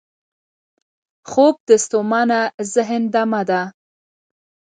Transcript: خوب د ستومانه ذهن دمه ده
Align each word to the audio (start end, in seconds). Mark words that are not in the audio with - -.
خوب 1.29 1.55
د 1.67 1.69
ستومانه 1.85 2.39
ذهن 2.73 3.03
دمه 3.13 3.41
ده 3.49 3.61